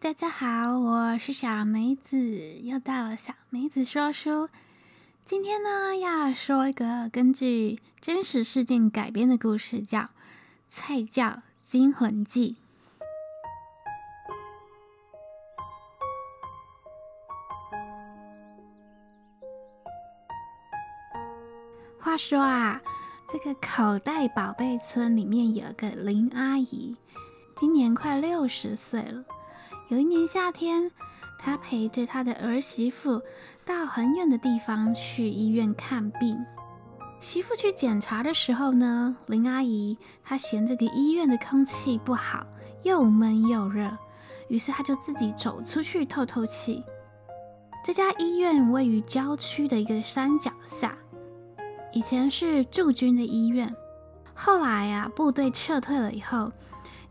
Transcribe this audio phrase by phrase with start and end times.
[0.00, 2.16] 大家好，我是小梅子，
[2.62, 4.48] 又到了小梅子说书。
[5.22, 9.98] 今天呢，要说一个根据真实事件改编的故事，叫
[10.68, 12.56] 《菜教惊魂记》。
[22.02, 22.80] 话说啊，
[23.28, 26.96] 这个口袋宝贝村里面有个林阿姨，
[27.54, 29.22] 今年快六十岁了。
[29.92, 30.90] 有一年夏天，
[31.38, 33.20] 她陪着她的儿媳妇
[33.62, 36.34] 到很远的地方去医院看病。
[37.20, 42.46] 媳妇去检查的时候呢，林阿姨她嫌这个医院的空气不好，
[42.84, 43.94] 又闷又热，
[44.48, 46.82] 于是她就自己走出去透透气。
[47.84, 50.96] 这家医院位于郊区的一个山脚下，
[51.92, 53.70] 以前是驻军的医院，
[54.32, 56.50] 后来呀、啊，部队撤退了以后，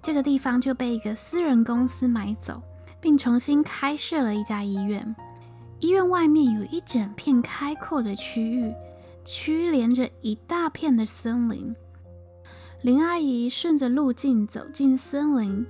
[0.01, 2.59] 这个地方就被一个私人公司买走。
[3.01, 5.15] 并重新开设了一家医院。
[5.79, 8.71] 医院外面有一整片开阔的区域，
[9.25, 11.75] 区连着一大片的森林。
[12.83, 15.65] 林阿姨顺着路径走进森林，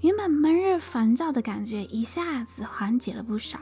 [0.00, 3.58] 原本闷热烦躁的感觉一下子缓解了不少。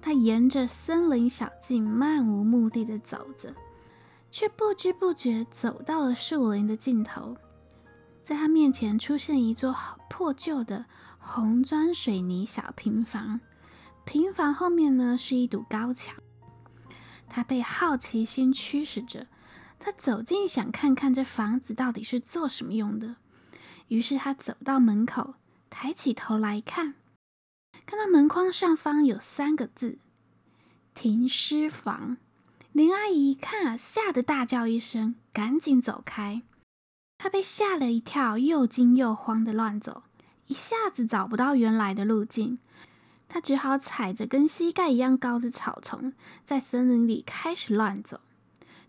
[0.00, 3.52] 她沿着森林小径漫无目的地走着，
[4.30, 7.36] 却不知不觉走到了树林的尽头。
[8.22, 9.74] 在她面前出现一座
[10.08, 10.84] 破旧的。
[11.26, 13.40] 红砖水泥小平房，
[14.04, 16.14] 平房后面呢是一堵高墙。
[17.28, 19.26] 他被好奇心驱使着，
[19.80, 23.16] 他走近想看看这房子到底是做什么用的。
[23.88, 25.34] 于是他走到门口，
[25.70, 26.94] 抬起头来看，
[27.84, 29.98] 看到门框上方有三个字
[30.94, 32.18] “停尸房”。
[32.70, 36.42] 林阿姨一看啊，吓得大叫一声，赶紧走开。
[37.18, 40.02] 她被吓了一跳，又惊又慌的乱走。
[40.46, 42.58] 一下子找不到原来的路径，
[43.28, 46.12] 他只好踩着跟膝盖一样高的草丛，
[46.44, 48.20] 在森林里开始乱走。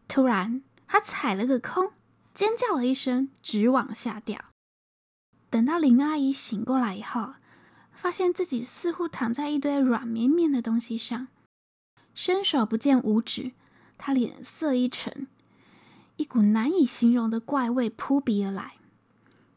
[0.08, 1.94] 突然，他踩了个空，
[2.34, 4.40] 尖叫了一声，直往下掉。
[5.50, 7.36] 等到林阿姨醒过来以后，
[7.94, 11.30] 发现自己似乎躺在一堆软绵绵的东西上，
[12.14, 13.54] 伸手不见五指，
[13.98, 15.28] 她脸色一沉，
[16.18, 18.76] 一股难以形容的怪味扑鼻而来。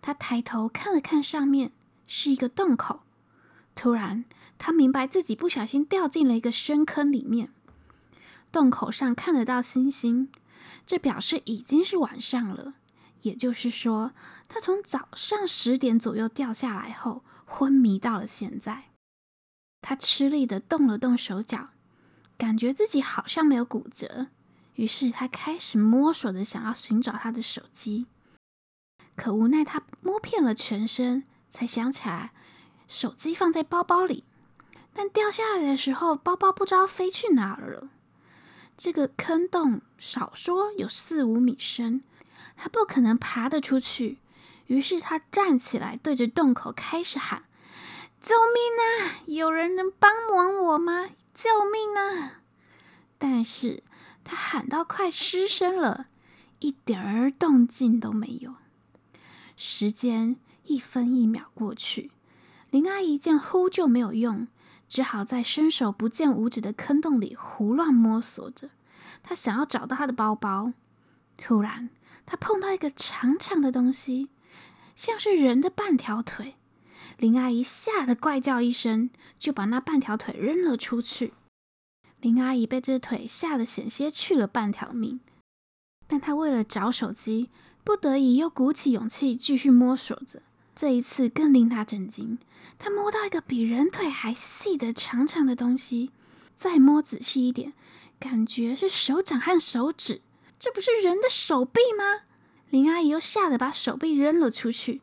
[0.00, 1.72] 她抬头看了看上面。
[2.08, 3.02] 是一个洞口。
[3.76, 4.24] 突然，
[4.58, 7.52] 他明白自己不小心掉进了一个深坑里面。
[8.50, 10.32] 洞口上看得到星星，
[10.84, 12.74] 这表示已经是晚上了。
[13.22, 14.12] 也就是说，
[14.48, 18.84] 他从早上十点左右掉下来后，昏迷到了现在。
[19.82, 21.70] 他吃力的动了动手脚，
[22.36, 24.28] 感觉自己好像没有骨折。
[24.74, 28.06] 于是他开始摸索着想要寻找他的手机，
[29.16, 31.24] 可无奈他摸遍了全身。
[31.50, 32.32] 才想起来，
[32.86, 34.24] 手机放在包包里，
[34.92, 37.88] 但掉下来的时候，包包不知道飞去哪儿了。
[38.76, 42.02] 这个坑洞少说有四五米深，
[42.56, 44.18] 他不可能爬得出去。
[44.66, 47.42] 于是他站起来，对着洞口开始喊
[48.20, 49.22] ：“救命啊！
[49.26, 51.08] 有人能帮忙我吗？
[51.32, 52.42] 救命啊！”
[53.18, 53.82] 但是
[54.22, 56.06] 他喊到快失声了，
[56.58, 58.54] 一点儿动静都没有。
[59.56, 60.36] 时间。
[60.68, 62.10] 一分一秒过去，
[62.70, 64.46] 林阿姨见呼救没有用，
[64.88, 68.70] 只好在伸手不见五指的坑洞里胡乱摸索着。
[69.22, 70.74] 她想要找到她的包包，
[71.38, 71.88] 突然
[72.26, 74.28] 她碰到一个长长的东西，
[74.94, 76.56] 像是人的半条腿。
[77.16, 81.32] 林阿姨吓得怪叫一声，就把那半条腿扔了出去。
[82.20, 85.20] 林阿姨被这腿吓得险些去了半条命，
[86.06, 87.48] 但她为了找手机，
[87.82, 90.42] 不得已又鼓起勇气继续摸索着。
[90.80, 92.38] 这一次更令他震惊，
[92.78, 96.12] 他摸到一个比人腿还细的长长的东西，
[96.54, 97.72] 再摸仔细一点，
[98.20, 100.20] 感觉是手掌和手指，
[100.56, 102.20] 这不是人的手臂吗？
[102.70, 105.00] 林阿姨又吓得把手臂扔了出去。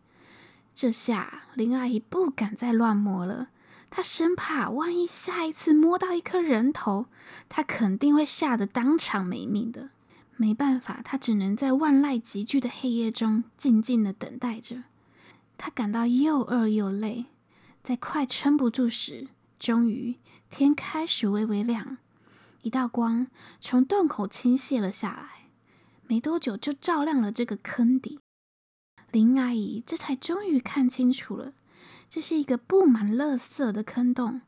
[0.73, 3.49] 这下林阿姨不敢再乱摸了，
[3.89, 7.07] 她生怕万一下一次摸到一颗人头，
[7.49, 9.89] 她肯定会吓得当场没命的。
[10.37, 14.83] 没办法，她只能在万籁俱寂的黑夜中静静的等待着。
[15.57, 17.25] 他感到又饿又累，
[17.83, 20.15] 在快撑不住时，终于
[20.49, 21.97] 天开始微微亮，
[22.61, 23.27] 一道光
[23.61, 25.49] 从洞口倾泻了下来，
[26.07, 28.19] 没多久就照亮了这个坑底。
[29.11, 31.53] 林阿姨这才终于看清楚了，
[32.09, 34.41] 这是一个布满垃圾的坑洞，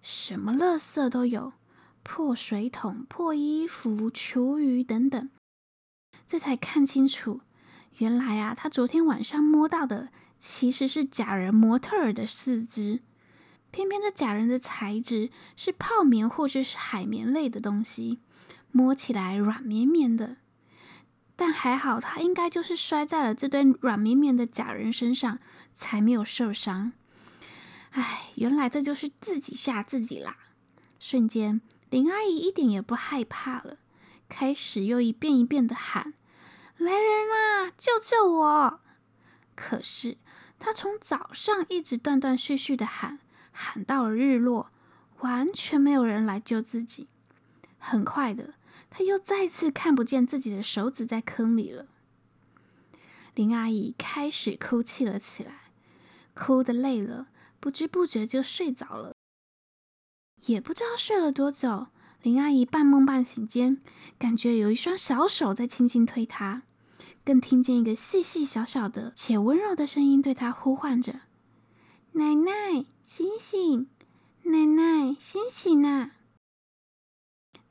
[0.00, 1.54] 什么垃圾都有，
[2.02, 5.28] 破水桶、破衣服、厨余等等。
[6.24, 7.40] 这才看清楚，
[7.98, 10.10] 原来啊，她昨天晚上摸到的。
[10.44, 12.98] 其实是假人模特儿的四肢，
[13.70, 18.18] 偏偏这假人的材质是泡棉或者是海绵类的东西，
[18.72, 20.38] 摸起来软绵绵的。
[21.36, 25.38] 但还好，他应该就是摔在了这堆软绵绵的假人身上，
[25.72, 26.90] 才没有受伤。
[27.90, 30.38] 唉，原来这就是自己吓自己啦！
[30.98, 33.78] 瞬间，林阿姨一点也不害怕了，
[34.28, 36.14] 开始又一遍一遍的喊
[36.78, 38.80] ：“来人啊，救救我！”
[39.54, 40.16] 可是，
[40.62, 43.18] 她从早上一直断断续续的喊，
[43.50, 44.70] 喊到了日落，
[45.22, 47.08] 完全没有人来救自己。
[47.78, 48.54] 很快的。
[48.94, 51.86] 他又再次看不见自己的手指在坑里了。
[53.34, 55.70] 林阿姨开始哭泣了起来，
[56.34, 57.28] 哭得累了，
[57.58, 59.14] 不知不觉就睡着了。
[60.44, 61.86] 也不知道睡了多久，
[62.20, 63.80] 林阿姨半梦半醒间，
[64.18, 66.64] 感觉有一双小手在轻轻推她，
[67.24, 71.20] 更听见一个细细小小的且温柔的声音对他呼唤着
[72.12, 73.88] ：“奶奶，醒醒！
[74.42, 76.12] 奶奶，醒醒呐！”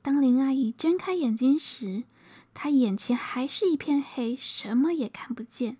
[0.01, 2.05] 当林阿姨睁开眼睛时，
[2.53, 5.77] 她眼前还是一片黑，什么也看不见。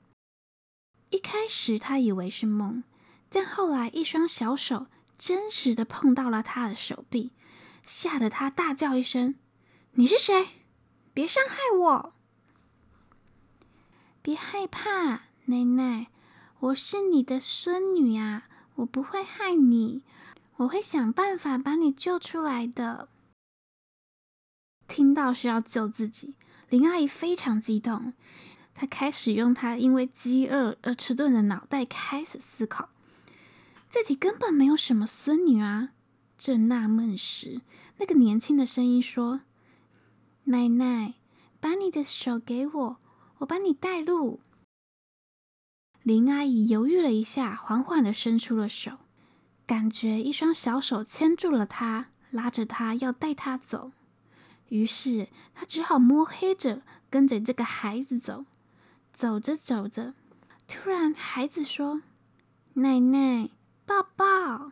[1.10, 2.84] 一开始她以为是梦，
[3.30, 4.88] 但后来一双小手
[5.18, 7.32] 真实的碰到了她的手臂，
[7.84, 9.36] 吓得她大叫一声
[9.96, 10.50] ：“你是谁？
[11.14, 12.14] 别伤害我！
[14.24, 16.08] 别害怕，奶奶，
[16.60, 20.04] 我是你的孙女啊，我不会害你，
[20.58, 23.10] 我会想办法把你救出来的。”
[24.88, 26.36] 听到是要救自己，
[26.70, 28.14] 林阿姨非常激动。
[28.76, 32.90] 她开始用她因为饥饿而迟钝的脑袋开始思考，
[33.90, 35.90] 自己根本没有什么孙女啊。
[36.38, 37.62] 正纳闷时，
[37.98, 39.42] 那个年轻的声音说
[40.46, 41.16] ：“奶奶，
[41.60, 42.98] 把你的手给我，
[43.42, 44.40] 我帮你带路。”
[46.02, 48.98] 林阿姨犹豫了一下，缓缓的伸出了手，
[49.68, 53.92] 感觉一双小手牵住了她，拉着她要带她走。
[54.70, 58.46] 于是她只好摸黑着跟着这个孩子走，
[59.14, 60.16] 走着走着，
[60.68, 62.02] 突然孩子说
[62.74, 63.50] ：“奶奶，
[63.86, 64.72] 抱抱。”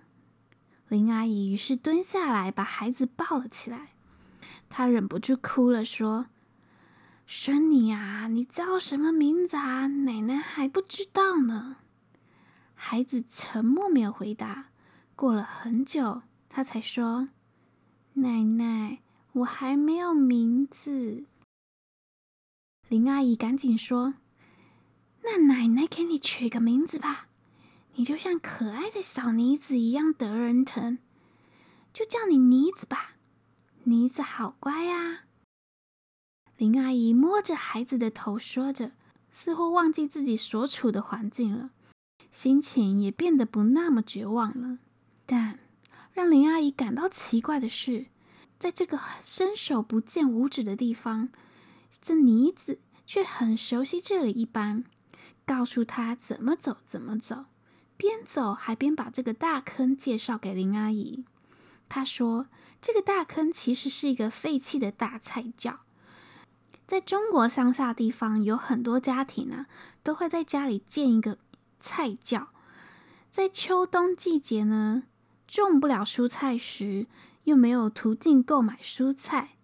[0.90, 3.90] 林阿姨于是蹲下来把孩子抱了起来，
[4.68, 6.26] 她忍不住哭了，说
[7.32, 9.86] ：“孙女啊，你叫什么名字啊？
[9.86, 11.78] 奶奶还不知道呢。”
[12.74, 14.72] 孩子沉默没有回答，
[15.16, 17.30] 过了很久，他才说
[18.14, 19.00] ：“奶奶。”
[19.34, 21.26] 我还没有名字，
[22.88, 24.16] 林阿姨赶紧说
[25.22, 27.28] ：“那奶奶给你取个名字吧，
[27.94, 30.98] 你就像可爱的小妮子一样得人疼，
[31.94, 33.18] 就叫你妮子吧。
[33.84, 35.26] 妮子好乖呀。”
[36.60, 38.92] 林阿姨摸着孩子的头说着，
[39.32, 41.70] 似乎忘记自己所处的环境了，
[42.32, 44.80] 心情也变得不那么绝望了。
[45.26, 45.60] 但
[46.12, 48.08] 让林阿姨感到奇怪的是，
[48.60, 51.30] 在这个伸手不见五指的地方，
[52.02, 54.84] 这妮子却很熟悉这里一般，
[55.46, 57.46] 告诉她怎么走怎么走，
[57.96, 61.24] 边走还边把这个大坑介绍给林阿姨。
[61.88, 62.48] 她说
[62.82, 65.80] ：“这个大坑其实是一个废弃的大菜窖，
[66.90, 69.68] 在中国乡下地方有很多家庭呢，
[70.02, 71.38] 都会在家里建一个
[71.80, 72.50] 菜窖，
[73.30, 75.04] 在秋冬季节呢，
[75.48, 77.06] 种不了蔬菜时。”
[77.46, 79.56] 又没有途径购买蔬菜，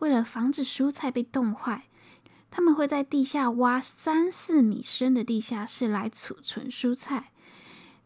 [0.00, 1.88] 为了防止蔬菜被冻坏，
[2.50, 7.32] 他们会在地下挖三四米深的地下室来储存蔬菜，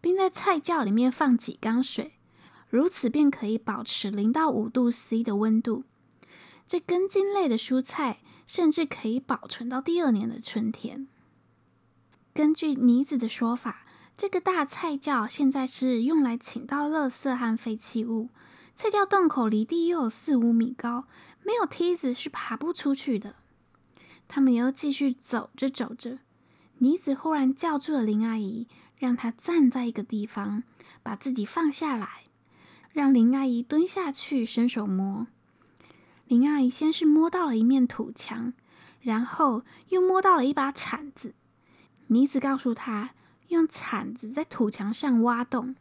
[0.01, 2.13] 并在菜窖里面放几缸水，
[2.69, 5.83] 如此便可以保持零到五度 C 的温度。
[6.69, 11.09] 这根茎类的蔬菜甚至可以保存到第二年的春天。
[12.33, 13.87] 根据妮子的说法，
[14.17, 18.29] 这个大菜窖现在是用来倾倒垃圾和废弃物。
[18.75, 21.05] 菜窖洞口离地又有四五米高，
[21.45, 23.37] 没有梯子是爬不出去的。
[24.27, 26.19] 他们又继续走着走着，
[26.79, 30.65] 妮子忽然叫住了林阿姨，让她站在一个地方，
[31.05, 32.25] 把自己放下来，
[32.91, 35.29] 让林阿姨蹲下去伸手摸。
[36.27, 38.55] 林阿姨先是摸到了一面土墙，
[39.01, 41.35] 然后又摸到了一把铲子。
[42.07, 43.11] 妮子告诉她，
[43.49, 45.77] 用铲子在土墙上挖洞。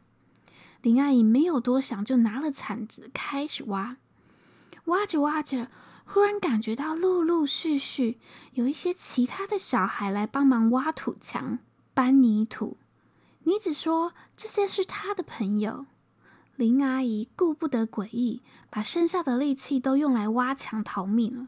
[0.82, 3.98] 林阿姨没有多想，就拿了铲子开始挖。
[4.86, 5.70] 挖着挖着，
[6.06, 8.20] 忽然感觉到陆陆续续
[8.52, 11.60] 有一些其他的小孩来帮忙挖土墙、
[11.94, 12.76] 搬泥土。
[13.46, 15.86] 妮子说这些是她的朋友。
[16.56, 21.48] 林阿姨顾不得诡异，把剩下的力气都用来挖墙逃命了。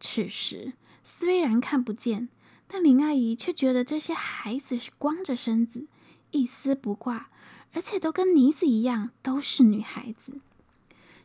[0.00, 0.72] 此时
[1.04, 2.28] 虽然看不见，
[2.66, 5.86] 但林阿姨却觉得这些孩子是光着身子，
[6.30, 7.28] 一丝不挂。
[7.74, 10.42] 而且都跟妮子一样，都是女孩子。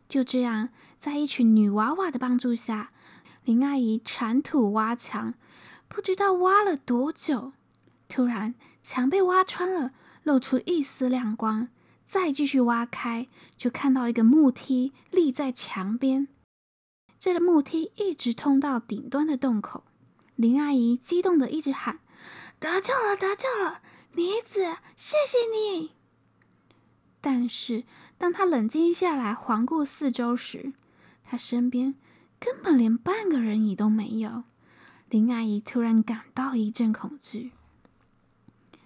[0.07, 2.91] 就这样，在一群女娃娃的帮助下，
[3.43, 5.33] 林阿姨铲土挖墙，
[5.89, 7.51] 不知道挖了多久，
[8.07, 9.91] 突然墙被挖穿了，
[10.23, 11.67] 露出一丝亮光。
[12.07, 16.29] 再继续挖开，就看到一个木梯立在墙边。
[17.19, 19.83] 这个木梯一直通到顶端的洞口。
[20.37, 21.99] 林阿姨激动的一直喊
[22.61, 23.81] ：“得救了，得救了！
[24.13, 25.91] 妮子，谢谢你！”
[27.19, 27.83] 但是，
[28.17, 30.71] 当她冷静下来，环顾四周时，
[31.23, 31.95] 她身边
[32.39, 34.45] 根本连半个人影都没有。
[35.09, 37.51] 林阿姨突然感到一阵恐惧，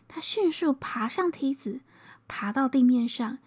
[0.07, 1.81] 她迅速爬上梯子。
[2.31, 3.39] 爬到地面上，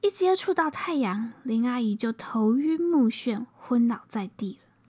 [0.00, 4.88] 一接触到太阳，林阿姨就头晕目眩，昏倒在地了。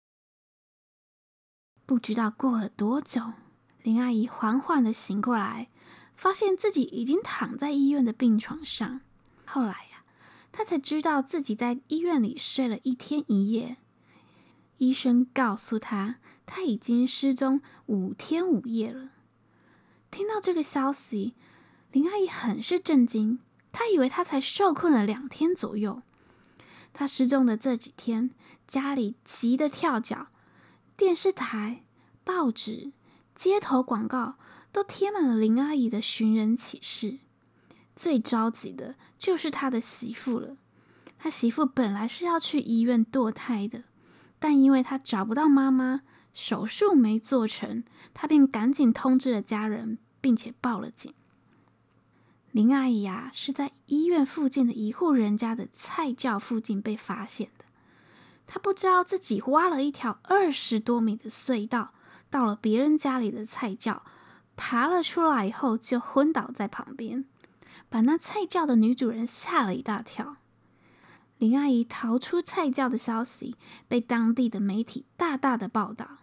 [1.85, 3.33] 不知道过了多久，
[3.83, 5.69] 林阿姨缓缓的醒过来，
[6.15, 9.01] 发现自己已经躺在医院的病床上。
[9.45, 10.05] 后来呀，
[10.53, 13.79] 她才知道自己在医院里睡了一天一夜。
[14.79, 19.11] 医生告诉她，她已经失踪五天五夜了。
[20.13, 21.35] 听到这个消息，
[21.95, 23.39] 林阿姨很是震惊，
[23.71, 26.03] 她以为她才受困了两天左右。
[26.93, 28.33] 她失踪的这几天，
[28.67, 30.27] 家里急得跳脚，
[30.97, 31.85] 电视台、
[32.25, 32.91] 报纸、
[33.37, 34.35] 街头广告
[34.73, 37.19] 都贴满了林阿姨的寻人启事。
[37.95, 40.57] 最着急的就是她的媳妇了。
[41.17, 43.85] 她媳妇本来是要去医院堕胎的，
[44.41, 46.01] 但因为她找不到妈妈，
[46.33, 51.15] 手术没做成，她便赶紧通知了家人，并且报了警。
[52.55, 57.65] 林阿姨呀，是在医院附近的一户人家的菜窖附近被发现的。
[58.47, 61.93] 她不知道自己挖了一条二十多米的隧道，
[62.31, 64.05] 到了别人家里的菜窖，
[64.55, 67.25] 爬了出来以后就昏倒在旁边，
[67.89, 70.37] 把那菜窖的女主人吓了一大跳。
[71.39, 73.57] 林阿姨逃出菜窖的消息
[73.89, 76.19] 被当地的媒体大大的报道，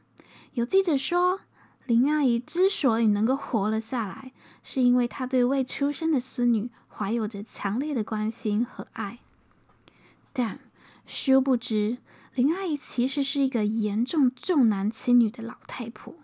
[0.54, 1.42] 有记者说，
[1.92, 4.32] 林阿姨之所以能够活了下来，
[4.64, 9.20] 是因为她对未出生的孙女怀有着强烈的关心和爱。
[10.32, 10.62] 但
[11.06, 11.98] 殊不知，
[12.34, 16.16] 林阿姨其实是一个严重重男轻女的老太婆。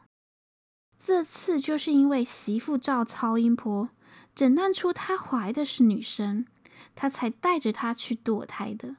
[0.98, 3.90] 这次就是因为媳妇照超音波
[4.34, 6.46] 诊断出她怀的是女生，
[6.96, 8.96] 她才带着她去堕胎的。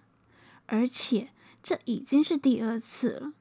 [0.67, 1.31] 而且
[1.63, 3.33] 这已经是第二次了。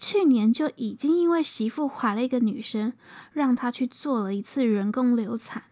[0.00, 2.94] 去年就已经因为媳妇怀了一个女生，
[3.34, 5.64] 让她去做了一次人工流产。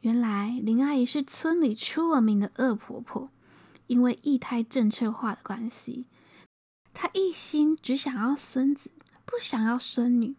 [0.00, 3.28] 原来林阿姨是村里出了名的恶婆婆，
[3.88, 6.06] 因为一胎政策化的关系，
[6.94, 8.90] 她一心只想要孙子，
[9.26, 10.34] 不想要孙女。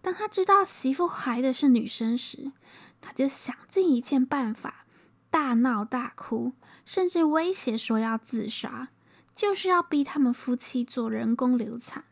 [0.00, 2.52] 当她知道媳妇怀的是女生时，
[3.00, 4.86] 她就想尽一切办法，
[5.30, 6.52] 大闹大哭，
[6.84, 8.90] 甚至威胁说要自杀。
[9.36, 12.06] 就是要逼他们夫妻做人工流产，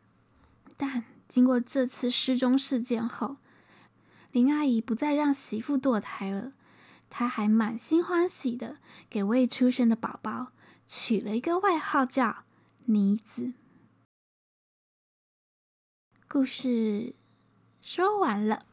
[0.77, 3.39] 但经过这次失踪事件后，
[4.31, 6.53] 林阿姨不再让媳妇堕胎了，
[7.09, 8.77] 她还满心欢喜的
[9.09, 10.53] 给未出生的宝宝
[10.87, 12.45] 取了一个外号叫
[12.85, 13.55] 妮子。
[16.29, 17.15] 故事
[17.81, 18.67] 说完了。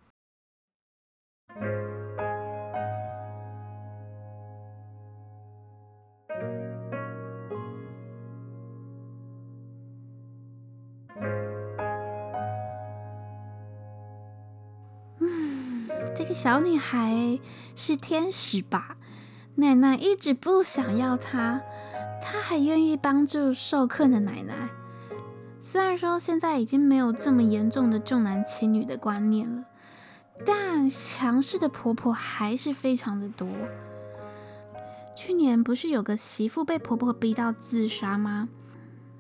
[16.14, 17.40] 这个小女孩
[17.76, 18.98] 是天使吧？
[19.56, 21.62] 奶奶一直不想要她，
[22.22, 24.70] 她还愿意帮助受困的奶奶。
[25.62, 29.64] 虽然说现在已经没有这么严重的重男轻女的观念了，
[30.46, 33.48] 但强势的婆婆还是非常的多。
[35.16, 38.50] 去年不是有个媳妇被婆婆逼到自杀吗？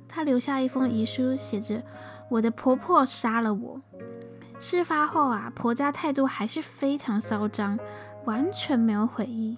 [0.09, 1.83] 她留下一封遗书，写着
[2.31, 3.81] ：“我的婆婆杀了我。”
[4.63, 7.79] 事发后啊，婆家态度还是非常嚣张，
[8.25, 9.57] 完全没有悔意。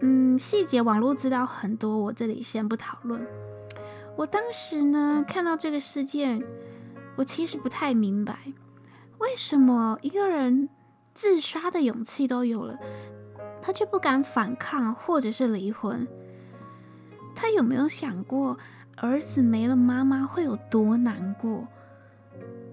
[0.00, 3.26] 嗯，细节网络资料很多，我这里先不讨论。
[4.16, 6.40] 我当时呢，看到这个事件，
[7.16, 8.38] 我其实不太明白，
[9.18, 10.68] 为什么一个人
[11.14, 12.78] 自杀的勇气都有了，
[13.60, 16.06] 他却不敢反抗或者是离婚？
[17.34, 18.56] 他有没有想过
[18.98, 21.66] 儿子没了妈妈会有多难过？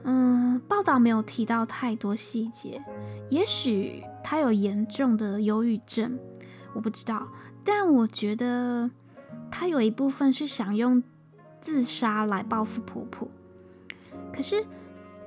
[0.03, 2.83] 嗯，报道没有提到太多细节，
[3.29, 6.17] 也许她有严重的忧郁症，
[6.73, 7.27] 我不知道。
[7.63, 8.89] 但我觉得
[9.51, 11.03] 她有一部分是想用
[11.61, 13.27] 自杀来报复婆婆。
[14.33, 14.65] 可是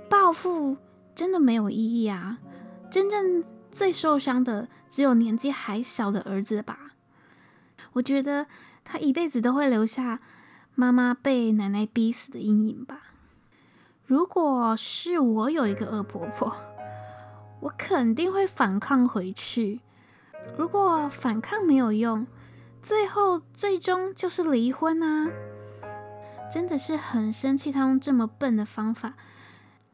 [0.08, 0.76] 报复
[1.14, 2.38] 真的没有意义啊！
[2.90, 6.94] 真正最受伤的只有年纪还小的儿子吧。
[7.92, 8.46] 我觉得
[8.84, 10.20] 他一辈子都会留下
[10.74, 13.11] 妈妈被奶奶逼死的阴影吧。
[14.04, 16.54] 如果是我有一个恶婆婆，
[17.60, 19.80] 我肯定会反抗回去。
[20.58, 22.26] 如果反抗没有用，
[22.82, 25.30] 最后最终就是离婚啊！
[26.50, 29.14] 真的是很生气，他用这么笨的方法，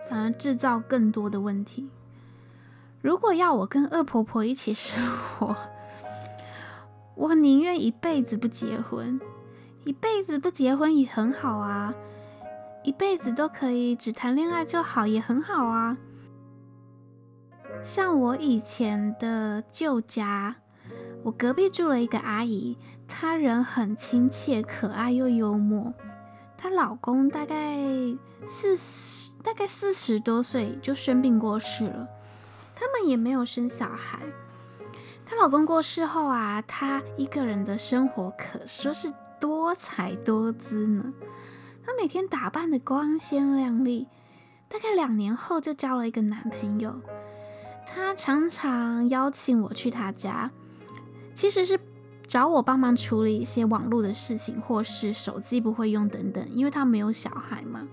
[0.09, 1.91] 反而制造更多的问题。
[3.03, 5.55] 如果要我跟恶婆婆一起生活，
[7.15, 9.21] 我宁愿一辈子不结婚，
[9.85, 11.95] 一辈子不结婚也很好啊，
[12.85, 15.97] 一辈子都可以只谈恋爱就好，也很好啊。
[17.83, 20.57] 像我以前的旧家，
[21.23, 25.93] 我隔壁住了一个阿姨，她人很亲切、可爱又幽默。
[26.57, 27.77] 她老公大概
[28.47, 32.07] 四十，大概四十多岁就生病过世了。
[32.75, 34.21] 他们也没有生小孩。
[35.27, 41.13] 她老公过世后啊，她一个人的生活可说是多彩多姿呢。
[41.89, 44.09] 她每天打扮得光鲜亮丽，
[44.69, 47.01] 大概两年后就交了一个男朋友。
[47.87, 50.51] 她常常邀请我去她家，
[51.33, 51.81] 其实是。
[52.27, 57.89] 找我帮忙处理一些网络的事情，或是手机不会用等等，因为他没有小孩嘛。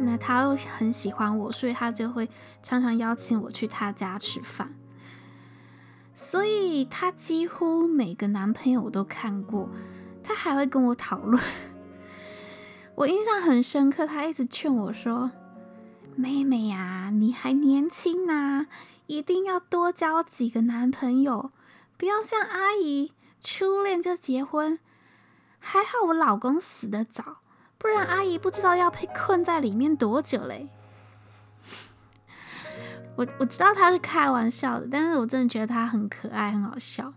[0.00, 2.28] 那他又很喜欢我，所以他就会
[2.64, 4.74] 常常邀请我去他家吃饭。
[6.14, 9.68] 所以他几乎每个男朋友我都看过，
[10.24, 11.40] 他还会跟我讨论。
[13.00, 15.30] 我印象很深刻，他一直劝我说
[16.16, 18.66] ：“妹妹呀，你还年轻呐，
[19.06, 21.50] 一定要多交几个男朋友。”
[21.96, 24.78] 不要像阿姨初恋就结婚，
[25.58, 27.38] 还好我老公死得早，
[27.78, 30.68] 不然阿姨不知道要被困在里面多久嘞。
[33.16, 37.14] 我我知道他是开玩笑的，但是我真的觉得他很可爱，很好笑。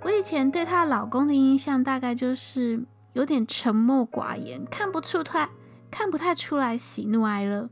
[0.00, 2.84] 我以前对她老公的印象大概就是
[3.18, 5.50] 有点沉默寡言，看不出他
[5.90, 7.68] 看不太出来喜怒哀乐。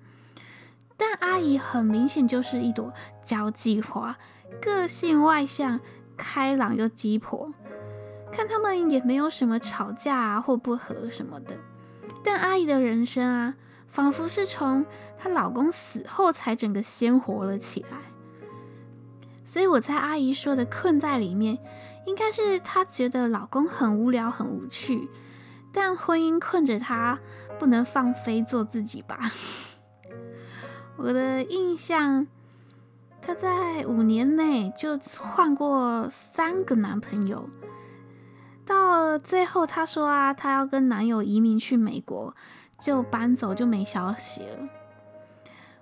[0.96, 4.16] 但阿姨很明显就是一朵交际花，
[4.60, 5.80] 个性外向。
[6.18, 7.52] 开朗又鸡婆，
[8.32, 11.58] 看他们也没有什么吵架啊或不和什么的。
[12.24, 13.54] 但阿姨的人生啊，
[13.86, 14.86] 仿佛是从
[15.18, 17.98] 她老公死后才整个鲜活了起来。
[19.44, 21.58] 所以我猜阿姨说的困在里面，
[22.06, 25.10] 应该是她觉得老公很无聊很无趣，
[25.76, 27.18] 但婚姻困着她，
[27.58, 29.20] 不能放飞做自己吧。
[30.96, 32.26] 我的印象。
[33.18, 37.50] 她在五年内就换过三个男朋友，
[38.64, 42.36] 到了最后，她说啊，她要跟男友移民去美国，
[42.78, 44.68] 就搬走，就没消息了。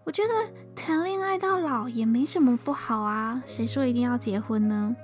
[0.05, 0.33] 我觉得
[0.75, 4.97] 谈恋爱到老也没什么不好啊，谁说一定要结婚呢？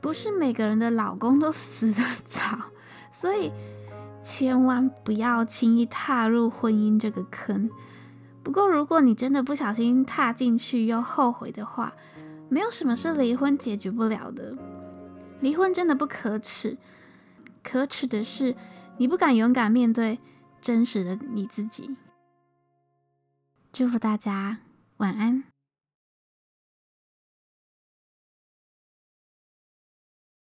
[0.00, 2.70] 不是每个人的老公都死得早，
[3.20, 3.50] 所以
[4.22, 7.68] 千万不要轻易踏入婚姻这个坑。
[8.44, 11.94] 不过，如果你真的不小心踏进去又后悔的话，
[12.48, 14.56] 没有什么是离婚解决不了的。
[15.40, 16.78] 离婚真的不可耻，
[17.64, 18.54] 可耻的是
[18.98, 20.20] 你不敢勇敢面对
[20.60, 21.96] 真实的你自己。
[23.72, 24.58] 祝福大家
[24.98, 25.57] 晚安。